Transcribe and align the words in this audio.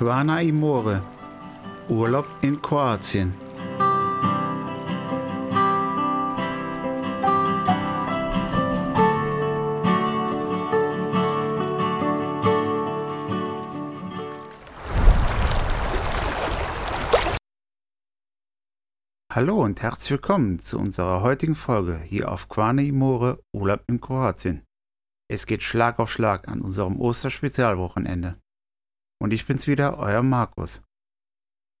Quana 0.00 0.40
Imore. 0.40 1.02
Urlaub 1.90 2.26
in 2.40 2.62
Kroatien. 2.62 3.34
Hallo 19.30 19.62
und 19.62 19.82
herzlich 19.82 20.12
willkommen 20.12 20.60
zu 20.60 20.78
unserer 20.78 21.20
heutigen 21.20 21.54
Folge 21.54 21.98
hier 21.98 22.32
auf 22.32 22.48
Quana 22.48 22.80
Imore 22.80 23.42
Urlaub 23.52 23.82
in 23.86 24.00
Kroatien. 24.00 24.64
Es 25.30 25.44
geht 25.44 25.62
Schlag 25.62 25.98
auf 25.98 26.10
Schlag 26.10 26.48
an 26.48 26.62
unserem 26.62 26.98
Osterspezialwochenende. 26.98 28.40
Und 29.22 29.32
ich 29.32 29.46
bin's 29.46 29.66
wieder, 29.66 29.98
euer 29.98 30.22
Markus. 30.22 30.82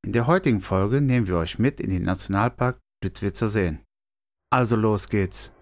In 0.04 0.12
der 0.12 0.26
heutigen 0.26 0.60
Folge 0.60 1.00
nehmen 1.00 1.26
wir 1.26 1.36
euch 1.36 1.58
mit 1.58 1.80
in 1.80 1.90
den 1.90 2.02
Nationalpark 2.02 2.78
Plitwitzer 3.02 3.48
Seen. 3.48 3.84
Also 4.52 4.76
los 4.76 5.08
geht's. 5.08 5.52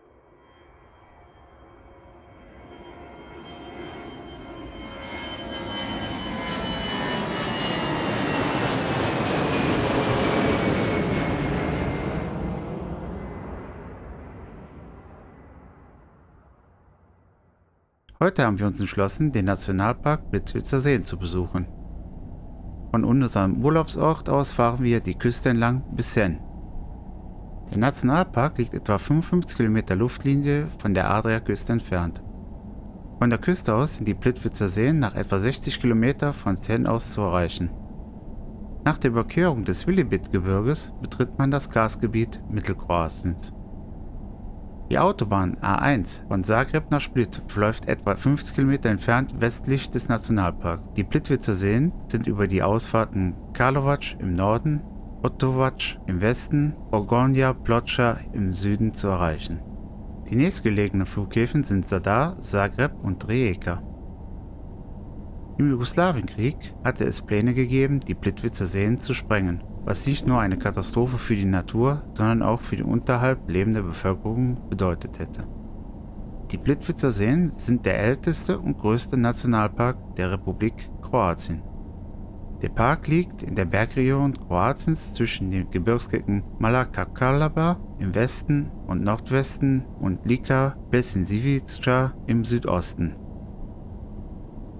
Heute 18.21 18.45
haben 18.45 18.59
wir 18.59 18.67
uns 18.67 18.81
entschlossen, 18.81 19.31
den 19.31 19.45
Nationalpark 19.45 20.33
Plitwitzer 20.33 20.81
Seen 20.81 21.05
zu 21.05 21.17
besuchen. 21.17 21.69
Von 22.91 23.05
unserem 23.05 23.65
Urlaubsort 23.65 24.29
aus 24.29 24.51
fahren 24.51 24.83
wir 24.83 24.99
die 24.99 25.15
Küste 25.15 25.51
entlang 25.51 25.85
bis 25.95 26.15
Sen. 26.15 26.41
Der 27.71 27.79
Nationalpark 27.79 28.59
liegt 28.59 28.75
etwa 28.75 28.99
55 28.99 29.57
Kilometer 29.57 29.95
Luftlinie 29.95 30.67
von 30.79 30.95
der 30.95 31.09
Adriaküste 31.09 31.73
entfernt. 31.73 32.21
Von 33.21 33.31
der 33.31 33.39
Küste 33.39 33.73
aus 33.73 33.95
sind 33.95 34.09
die 34.09 34.15
Plitwitzer 34.15 34.67
Seen 34.67 34.99
nach 34.99 35.15
etwa 35.15 35.39
60 35.39 35.81
Kilometer 35.81 36.33
von 36.33 36.57
Sen 36.57 36.89
aus 36.89 37.13
zu 37.13 37.21
erreichen. 37.21 37.71
Nach 38.85 38.99
der 38.99 39.13
Überquerung 39.13 39.65
des 39.65 39.87
Willibit-Gebirges 39.87 40.93
betritt 41.01 41.39
man 41.39 41.53
das 41.53 41.71
Gasgebiet 41.71 42.41
Mittelkroatiens. 42.51 43.53
Die 44.91 44.99
Autobahn 44.99 45.59
A1 45.59 46.27
von 46.29 46.45
Zagreb 46.45 46.91
nach 46.91 47.03
Split 47.03 47.43
verläuft 47.47 47.89
etwa 47.89 48.17
50 48.17 48.55
Kilometer 48.55 48.89
entfernt 48.89 49.39
westlich 49.39 49.91
des 49.91 50.09
Nationalparks. 50.09 50.89
Die 50.97 51.05
Plitwitzer 51.05 51.55
Seen 51.55 51.93
sind 52.09 52.27
über 52.27 52.47
die 52.47 52.63
Ausfahrten 52.63 53.35
Karlovac 53.53 54.19
im 54.19 54.33
Norden, 54.33 54.81
Otovac 55.23 55.99
im 56.07 56.23
Westen, 56.23 56.75
Orgonja 56.91 57.53
Ploča 57.53 58.17
im 58.33 58.55
Süden 58.55 58.95
zu 58.95 59.09
erreichen. 59.09 59.61
Die 60.31 60.37
nächstgelegenen 60.37 61.07
Flughäfen 61.07 61.65
sind 61.65 61.85
Zadar, 61.85 62.41
Zagreb 62.41 62.93
und 63.03 63.29
Rijeka. 63.29 63.83
Im 65.59 65.71
Jugoslawienkrieg 65.71 66.57
hatte 66.83 67.05
es 67.05 67.21
Pläne 67.21 67.53
gegeben, 67.53 68.01
die 68.01 68.15
Plitwitzer 68.15 68.67
Seen 68.67 68.97
zu 68.97 69.13
sprengen 69.13 69.63
was 69.85 70.07
nicht 70.07 70.27
nur 70.27 70.41
eine 70.41 70.59
Katastrophe 70.59 71.19
für 71.19 71.37
die 71.37 71.45
Natur, 71.45 72.05
sondern 72.15 72.43
auch 72.43 72.61
für 72.61 72.77
die 72.77 72.83
unterhalb 72.83 73.49
lebende 73.49 73.83
Bevölkerung 73.83 74.69
bedeutet 74.69 75.19
hätte. 75.19 75.47
Die 76.51 76.59
Plitwitzer 76.59 77.13
Seen 77.13 77.51
sind 77.51 77.85
der 77.85 77.99
älteste 78.01 78.59
und 78.59 78.79
größte 78.79 79.17
Nationalpark 79.17 80.17
der 80.17 80.33
Republik 80.33 80.91
Kroatien. 81.03 81.63
Der 82.63 82.71
Park 82.71 83.07
liegt 83.07 83.43
in 83.43 83.55
der 83.55 83.67
Bergregion 83.67 84.35
Kroatiens 84.35 85.15
zwischen 85.15 85.51
den 85.51 85.71
Gebirgsketten 85.71 86.43
Malakakalaba 86.59 87.79
im 88.01 88.15
Westen 88.15 88.73
und 88.87 89.05
Nordwesten 89.05 89.85
und 90.01 90.25
Lika 90.27 90.77
Besinsivica 90.91 92.15
im 92.27 92.45
Südosten. 92.45 93.15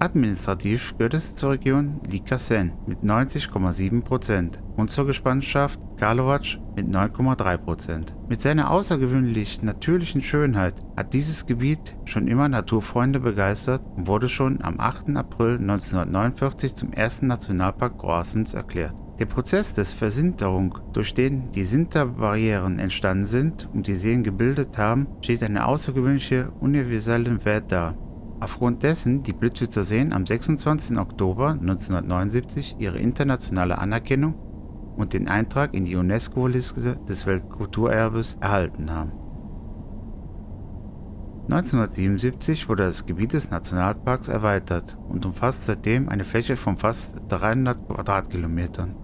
Administrativ 0.01 0.97
gehört 0.97 1.15
es 1.15 1.35
zur 1.35 1.51
Region 1.51 2.01
Lika-Sen 2.09 2.75
mit 2.87 3.01
90,7% 3.01 4.53
und 4.77 4.93
zur 4.93 5.07
Gespanschaft 5.07 5.81
Karlovac 5.97 6.59
mit 6.77 6.87
9,3%. 6.87 8.13
Mit 8.29 8.41
seiner 8.41 8.71
außergewöhnlich 8.71 9.63
natürlichen 9.63 10.23
Schönheit 10.23 10.75
hat 10.97 11.15
dieses 11.15 11.47
Gebiet 11.47 11.97
schon 12.05 12.29
immer 12.29 12.49
Naturfreunde 12.49 13.19
begeistert 13.19 13.83
und 13.97 14.07
wurde 14.07 14.29
schon 14.29 14.63
am 14.63 14.79
8. 14.79 15.17
April 15.17 15.59
1949 15.59 16.77
zum 16.77 16.93
ersten 16.93 17.27
Nationalpark 17.27 17.99
Kroatiens 17.99 18.55
erklärt. 18.55 18.95
Der 19.19 19.27
Prozess 19.27 19.75
des 19.75 19.95
Versinterung, 19.95 20.79
durch 20.93 21.13
den 21.13 21.51
die 21.51 21.65
Sinterbarrieren 21.65 22.79
entstanden 22.79 23.27
sind 23.27 23.69
und 23.75 23.89
die 23.89 23.97
Seen 23.97 24.23
gebildet 24.23 24.79
haben, 24.79 25.09
steht 25.23 25.43
eine 25.43 25.67
außergewöhnliche 25.67 26.53
universellen 26.61 27.45
Wert 27.45 27.73
dar. 27.73 27.97
Aufgrund 28.41 28.85
dessen 28.85 29.23
die 29.25 29.33
Plitwitzer 29.33 29.83
Seen 29.83 30.13
am 30.13 30.25
26. 30.25 30.97
Oktober 30.99 31.51
1979 31.51 32.77
ihre 32.79 32.99
internationale 32.99 33.79
Anerkennung 33.79 34.35
und 34.97 35.13
den 35.13 35.29
Eintrag 35.29 35.75
in 35.75 35.85
die 35.85 35.97
UNESCO-Liste 35.97 37.01
des 37.09 37.27
Weltkulturerbes 37.27 38.37
erhalten 38.41 38.91
haben. 38.91 39.13
1977 41.51 42.69
wurde 42.69 42.85
das 42.85 43.07
Gebiet 43.07 43.33
des 43.33 43.51
Nationalparks 43.51 44.29
erweitert 44.29 44.99
und 45.09 45.25
umfasst 45.25 45.65
seitdem 45.65 46.09
eine 46.09 46.25
Fläche 46.25 46.57
von 46.57 46.77
fast 46.77 47.17
300 47.29 47.89
Quadratkilometern. 47.89 48.95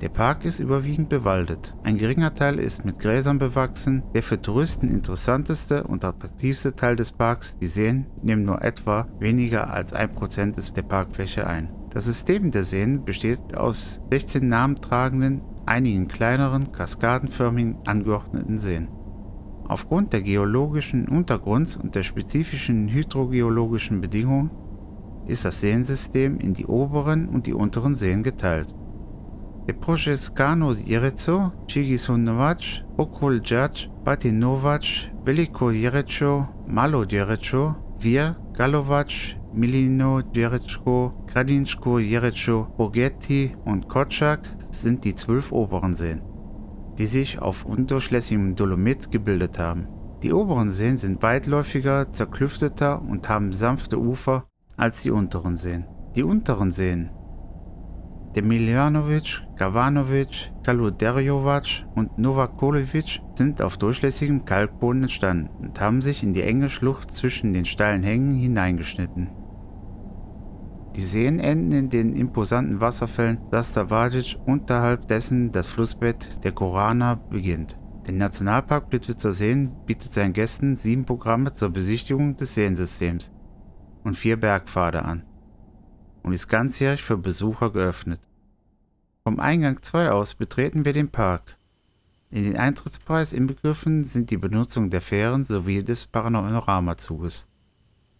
Der 0.00 0.08
Park 0.08 0.46
ist 0.46 0.60
überwiegend 0.60 1.10
bewaldet. 1.10 1.74
Ein 1.82 1.98
geringer 1.98 2.32
Teil 2.32 2.58
ist 2.58 2.86
mit 2.86 2.98
Gräsern 2.98 3.38
bewachsen. 3.38 4.02
Der 4.14 4.22
für 4.22 4.40
Touristen 4.40 4.88
interessanteste 4.88 5.84
und 5.84 6.06
attraktivste 6.06 6.74
Teil 6.74 6.96
des 6.96 7.12
Parks, 7.12 7.58
die 7.58 7.66
Seen, 7.66 8.06
nehmen 8.22 8.44
nur 8.44 8.62
etwa 8.62 9.08
weniger 9.18 9.70
als 9.70 9.94
1% 9.94 10.72
der 10.72 10.82
Parkfläche 10.82 11.46
ein. 11.46 11.68
Das 11.90 12.06
System 12.06 12.50
der 12.50 12.64
Seen 12.64 13.04
besteht 13.04 13.54
aus 13.54 14.00
16 14.10 14.48
namentragenden, 14.48 15.42
einigen 15.66 16.08
kleineren, 16.08 16.72
kaskadenförmigen 16.72 17.76
angeordneten 17.84 18.58
Seen. 18.58 18.88
Aufgrund 19.68 20.14
der 20.14 20.22
geologischen 20.22 21.08
Untergrunds 21.08 21.76
und 21.76 21.94
der 21.94 22.04
spezifischen 22.04 22.88
hydrogeologischen 22.88 24.00
Bedingungen 24.00 24.50
ist 25.26 25.44
das 25.44 25.60
Seensystem 25.60 26.40
in 26.40 26.54
die 26.54 26.64
oberen 26.64 27.28
und 27.28 27.46
die 27.46 27.52
unteren 27.52 27.94
Seen 27.94 28.22
geteilt. 28.22 28.74
Prošeskano 29.80 30.74
Jereco, 30.86 31.52
Čigisonovac, 31.66 32.82
Okoljac, 32.96 33.88
Batinovac, 34.04 35.10
Veliko 35.24 35.70
Jereco, 35.70 36.48
Malo 36.66 37.04
Jereco, 37.04 37.74
Vir, 37.98 38.36
Galovac, 38.52 39.36
Milino 39.52 40.22
Jereco, 40.34 41.24
Gradinsko 41.26 41.98
Jereco, 41.98 42.66
Bogetti 42.76 43.56
und 43.64 43.88
Kotschak 43.88 44.40
sind 44.70 45.04
die 45.04 45.14
zwölf 45.14 45.52
oberen 45.52 45.94
Seen, 45.94 46.22
die 46.98 47.06
sich 47.06 47.40
auf 47.40 47.64
undurchlässigem 47.64 48.54
Dolomit 48.54 49.10
gebildet 49.10 49.58
haben. 49.58 49.88
Die 50.22 50.32
oberen 50.32 50.70
Seen 50.70 50.96
sind 50.96 51.22
weitläufiger, 51.22 52.12
zerklüfteter 52.12 53.00
und 53.02 53.28
haben 53.28 53.52
sanfte 53.52 53.98
Ufer 53.98 54.44
als 54.76 55.02
die 55.02 55.10
unteren 55.10 55.56
Seen. 55.56 55.86
Die 56.14 56.22
unteren 56.22 56.70
Seen 56.70 57.10
Demiljanovic, 58.36 59.42
Gavanovic, 59.56 60.52
Kaluderjovac 60.62 61.84
und 61.96 62.16
Novakovic 62.16 63.20
sind 63.34 63.60
auf 63.60 63.76
durchlässigem 63.76 64.44
Kalkboden 64.44 65.02
entstanden 65.02 65.50
und 65.60 65.80
haben 65.80 66.00
sich 66.00 66.22
in 66.22 66.32
die 66.32 66.42
enge 66.42 66.70
Schlucht 66.70 67.10
zwischen 67.10 67.52
den 67.52 67.64
steilen 67.64 68.04
Hängen 68.04 68.32
hineingeschnitten. 68.32 69.30
Die 70.94 71.04
Seen 71.04 71.40
enden 71.40 71.72
in 71.72 71.88
den 71.88 72.14
imposanten 72.14 72.80
Wasserfällen 72.80 73.40
Zastavadic, 73.50 74.36
unterhalb 74.46 75.08
dessen 75.08 75.50
das 75.50 75.68
Flussbett 75.68 76.44
der 76.44 76.52
Korana 76.52 77.16
beginnt. 77.16 77.78
Der 78.06 78.14
Nationalpark 78.14 78.90
Plitwitzer 78.90 79.32
Seen 79.32 79.72
bietet 79.86 80.12
seinen 80.12 80.32
Gästen 80.32 80.76
sieben 80.76 81.04
Programme 81.04 81.52
zur 81.52 81.70
Besichtigung 81.70 82.36
des 82.36 82.54
Seensystems 82.54 83.32
und 84.04 84.16
vier 84.16 84.38
Bergpfade 84.38 85.04
an 85.04 85.24
und 86.22 86.32
ist 86.32 86.48
ganzjährig 86.48 87.02
für 87.02 87.16
Besucher 87.16 87.70
geöffnet. 87.70 88.20
Vom 89.24 89.38
Eingang 89.38 89.82
2 89.82 90.10
aus 90.10 90.34
betreten 90.34 90.84
wir 90.84 90.92
den 90.92 91.10
Park. 91.10 91.56
In 92.30 92.44
den 92.44 92.56
Eintrittspreis 92.56 93.32
inbegriffen 93.32 94.04
sind 94.04 94.30
die 94.30 94.36
Benutzung 94.36 94.90
der 94.90 95.00
Fähren 95.00 95.44
sowie 95.44 95.82
des 95.82 96.06
Panoramazuges. 96.06 97.44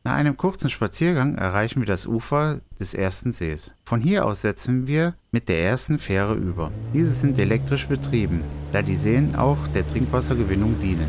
Nach 0.03 0.15
einem 0.15 0.37
kurzen 0.37 0.71
Spaziergang 0.71 1.37
erreichen 1.37 1.81
wir 1.81 1.87
das 1.87 2.07
Ufer 2.07 2.61
des 2.81 2.95
ersten 2.95 3.33
Sees. 3.33 3.73
Von 3.85 4.01
hier 4.01 4.25
aus 4.25 4.41
setzen 4.41 4.87
wir 4.87 5.15
mit 5.31 5.49
der 5.49 5.63
ersten 5.63 5.99
Fähre 5.99 6.35
über. 6.35 6.73
Diese 6.95 7.13
sind 7.13 7.39
elektrisch 7.39 7.87
betrieben, 7.87 8.43
da 8.73 8.81
die 8.81 8.97
Seen 8.97 9.37
auch 9.37 9.69
der 9.69 9.87
Trinkwassergewinnung 9.87 10.81
dienen. 10.81 11.09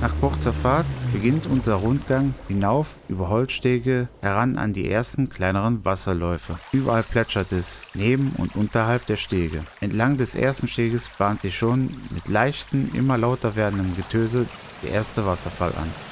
Nach 0.00 0.14
kurzer 0.20 0.52
Fahrt 0.52 0.86
beginnt 1.12 1.46
unser 1.46 1.74
Rundgang 1.74 2.34
hinauf 2.48 2.88
über 3.08 3.28
Holzstege 3.28 4.08
heran 4.20 4.56
an 4.56 4.72
die 4.72 4.90
ersten 4.90 5.28
kleineren 5.28 5.84
Wasserläufe. 5.84 6.58
Überall 6.72 7.02
plätschert 7.02 7.52
es, 7.52 7.80
neben 7.94 8.32
und 8.38 8.56
unterhalb 8.56 9.06
der 9.06 9.16
Stege. 9.16 9.60
Entlang 9.80 10.16
des 10.16 10.34
ersten 10.34 10.68
Steges 10.68 11.08
bahnt 11.18 11.42
sich 11.42 11.56
schon 11.56 11.90
mit 12.10 12.28
leichten, 12.28 12.90
immer 12.94 13.18
lauter 13.18 13.56
werdendem 13.56 13.94
Getöse 13.96 14.46
der 14.82 14.92
erste 14.92 15.26
Wasserfall 15.26 15.72
an. 15.76 16.11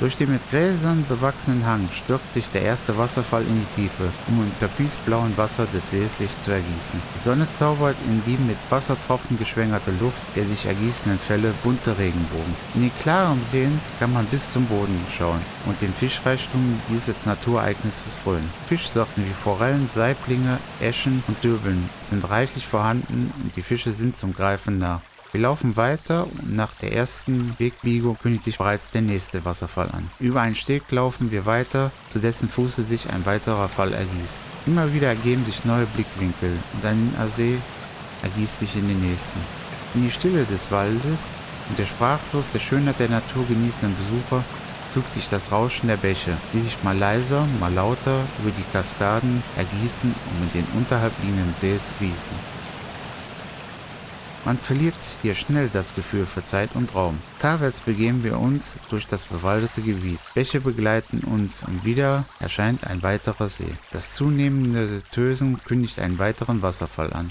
Durch 0.00 0.16
den 0.16 0.32
mit 0.32 0.50
Gräsern 0.50 1.04
bewachsenen 1.10 1.66
Hang 1.66 1.86
stürzt 1.92 2.32
sich 2.32 2.48
der 2.50 2.62
erste 2.62 2.96
Wasserfall 2.96 3.42
in 3.42 3.60
die 3.60 3.82
Tiefe, 3.82 4.04
um 4.28 4.42
im 4.42 4.58
türkisblauen 4.58 5.36
Wasser 5.36 5.66
des 5.74 5.90
Sees 5.90 6.16
sich 6.16 6.30
zu 6.40 6.52
ergießen. 6.52 7.02
Die 7.14 7.22
Sonne 7.22 7.46
zaubert 7.52 7.96
in 8.08 8.22
die 8.24 8.42
mit 8.42 8.56
Wassertropfen 8.70 9.38
geschwängerte 9.38 9.90
Luft 10.00 10.16
der 10.36 10.46
sich 10.46 10.64
ergießenden 10.64 11.18
Fälle 11.18 11.52
bunte 11.62 11.98
Regenbogen. 11.98 12.56
In 12.74 12.80
den 12.80 12.98
klaren 13.02 13.42
Seen 13.52 13.78
kann 13.98 14.14
man 14.14 14.24
bis 14.26 14.50
zum 14.50 14.64
Boden 14.64 15.04
schauen 15.16 15.40
und 15.66 15.78
den 15.82 15.92
Fischreichtum 15.92 16.80
dieses 16.88 17.26
Naturereignisses 17.26 18.14
frönen. 18.24 18.48
Fischsorten 18.68 19.22
wie 19.22 19.34
Forellen, 19.34 19.86
Saiblinge, 19.86 20.58
Eschen 20.80 21.22
und 21.28 21.44
Döbeln 21.44 21.90
sind 22.08 22.28
reichlich 22.30 22.66
vorhanden 22.66 23.30
und 23.42 23.54
die 23.54 23.62
Fische 23.62 23.92
sind 23.92 24.16
zum 24.16 24.32
Greifen 24.32 24.78
nah. 24.78 25.02
Wir 25.32 25.42
laufen 25.42 25.76
weiter 25.76 26.26
und 26.26 26.56
nach 26.56 26.72
der 26.82 26.92
ersten 26.92 27.54
Wegbiegung 27.58 28.18
kündigt 28.18 28.44
sich 28.44 28.58
bereits 28.58 28.90
der 28.90 29.02
nächste 29.02 29.44
Wasserfall 29.44 29.88
an. 29.92 30.10
Über 30.18 30.40
einen 30.40 30.56
Steg 30.56 30.90
laufen 30.90 31.30
wir 31.30 31.46
weiter, 31.46 31.92
zu 32.12 32.18
dessen 32.18 32.48
Fuße 32.48 32.82
sich 32.82 33.08
ein 33.10 33.24
weiterer 33.26 33.68
Fall 33.68 33.92
ergießt. 33.92 34.40
Immer 34.66 34.92
wieder 34.92 35.06
ergeben 35.06 35.44
sich 35.44 35.64
neue 35.64 35.86
Blickwinkel 35.86 36.50
und 36.72 36.84
ein 36.84 37.14
See 37.36 37.58
ergießt 38.24 38.58
sich 38.58 38.74
in 38.74 38.88
den 38.88 39.08
nächsten. 39.08 39.38
In 39.94 40.02
die 40.02 40.10
Stille 40.10 40.44
des 40.46 40.68
Waldes 40.72 41.20
und 41.68 41.78
der 41.78 41.86
sprachlos 41.86 42.46
der 42.52 42.58
Schönheit 42.58 42.98
der 42.98 43.10
Natur 43.10 43.46
genießenden 43.46 43.96
Besucher 43.96 44.44
fügt 44.92 45.14
sich 45.14 45.28
das 45.28 45.52
Rauschen 45.52 45.86
der 45.86 45.96
Bäche, 45.96 46.36
die 46.52 46.60
sich 46.60 46.82
mal 46.82 46.98
leiser, 46.98 47.46
mal 47.60 47.72
lauter 47.72 48.18
über 48.42 48.50
die 48.50 48.72
Kaskaden 48.72 49.44
ergießen, 49.56 50.12
um 50.12 50.42
in 50.42 50.52
den 50.52 50.66
unterhalb 50.76 51.12
liegenden 51.22 51.54
See 51.60 51.76
zu 51.76 51.90
fließen. 51.98 52.59
Man 54.46 54.56
verliert 54.56 54.94
hier 55.20 55.34
schnell 55.34 55.68
das 55.70 55.94
Gefühl 55.94 56.24
für 56.24 56.42
Zeit 56.42 56.70
und 56.74 56.94
Raum. 56.94 57.18
Talwärts 57.40 57.80
begeben 57.80 58.24
wir 58.24 58.38
uns 58.38 58.78
durch 58.88 59.06
das 59.06 59.26
bewaldete 59.26 59.82
Gebiet. 59.82 60.18
Bäche 60.32 60.62
begleiten 60.62 61.20
uns 61.20 61.62
und 61.66 61.84
wieder 61.84 62.24
erscheint 62.38 62.86
ein 62.86 63.02
weiterer 63.02 63.48
See. 63.48 63.72
Das 63.92 64.14
zunehmende 64.14 65.02
Tösen 65.10 65.62
kündigt 65.62 65.98
einen 65.98 66.18
weiteren 66.18 66.62
Wasserfall 66.62 67.12
an. 67.12 67.30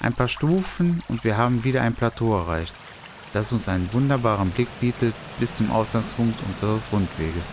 Ein 0.00 0.14
paar 0.14 0.28
Stufen 0.28 1.02
und 1.08 1.24
wir 1.24 1.36
haben 1.36 1.62
wieder 1.62 1.82
ein 1.82 1.94
Plateau 1.94 2.38
erreicht, 2.38 2.72
das 3.34 3.52
uns 3.52 3.68
einen 3.68 3.92
wunderbaren 3.92 4.50
Blick 4.50 4.68
bietet 4.80 5.14
bis 5.38 5.56
zum 5.56 5.70
Ausgangspunkt 5.70 6.38
unseres 6.48 6.90
Rundweges. 6.90 7.44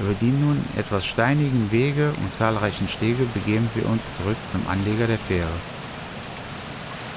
Über 0.00 0.12
die 0.20 0.30
nun 0.30 0.62
etwas 0.76 1.06
steinigen 1.06 1.72
Wege 1.72 2.12
und 2.22 2.36
zahlreichen 2.36 2.88
Stege 2.88 3.24
begeben 3.34 3.68
wir 3.74 3.86
uns 3.86 4.02
zurück 4.16 4.36
zum 4.52 4.60
Anleger 4.68 5.06
der 5.06 5.18
Fähre. 5.18 5.48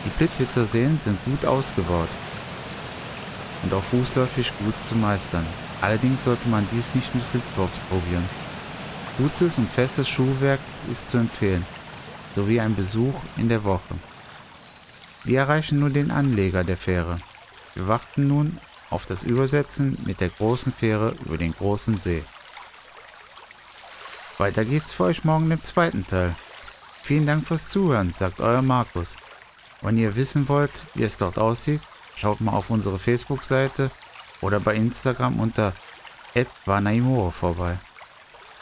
Die 0.06 0.10
Plitwitzer 0.10 0.66
Seen 0.66 1.00
sind 1.04 1.24
gut 1.26 1.46
ausgebaut 1.46 2.10
und 3.64 3.74
auch 3.74 3.84
fußläufig 3.84 4.52
gut 4.60 4.74
zu 4.88 4.96
meistern. 4.96 5.46
Allerdings 5.82 6.24
sollte 6.24 6.48
man 6.50 6.68
dies 6.72 6.96
nicht 6.96 7.14
mit 7.14 7.24
Flipflops 7.24 7.78
probieren. 7.90 8.28
Gutes 9.18 9.58
und 9.58 9.70
festes 9.70 10.10
Schuhwerk 10.10 10.60
ist 10.92 11.10
zu 11.10 11.18
empfehlen, 11.18 11.66
sowie 12.36 12.60
ein 12.60 12.76
Besuch 12.76 13.14
in 13.38 13.50
der 13.50 13.64
Woche. 13.64 13.96
Wir 15.24 15.40
erreichen 15.40 15.80
nun 15.80 15.94
den 15.94 16.10
Anleger 16.10 16.64
der 16.64 16.78
Fähre. 16.78 17.20
Wir 17.76 17.88
warten 17.88 18.28
nun 18.28 18.58
auf 18.90 19.06
das 19.06 19.24
Übersetzen 19.24 19.98
mit 20.06 20.20
der 20.20 20.30
großen 20.30 20.74
Fähre 20.74 21.16
über 21.26 21.38
den 21.38 21.54
großen 21.54 21.98
See. 21.98 22.24
Weiter 24.38 24.66
geht's 24.66 24.92
für 24.92 25.04
euch 25.04 25.24
morgen 25.24 25.52
im 25.52 25.64
zweiten 25.64 26.06
Teil. 26.08 26.36
Vielen 27.04 27.28
Dank 27.28 27.48
fürs 27.48 27.70
Zuhören, 27.70 28.14
sagt 28.18 28.40
euer 28.40 28.62
Markus. 28.62 29.16
Wenn 29.82 29.98
ihr 29.98 30.16
wissen 30.16 30.48
wollt, 30.48 30.72
wie 30.94 31.04
es 31.04 31.18
dort 31.18 31.38
aussieht, 31.38 31.82
schaut 32.16 32.40
mal 32.42 32.54
auf 32.54 32.70
unsere 32.70 33.00
Facebook-Seite 33.00 33.90
oder 34.42 34.60
bei 34.60 34.76
Instagram 34.76 35.40
unter 35.40 35.74
@vanaimoro 36.66 37.32
vorbei. 37.32 37.78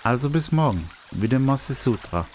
Also 0.04 0.30
bis 0.30 0.52
morgen. 0.52 0.90
Videmos 1.12 1.68
Sutra. 1.68 2.26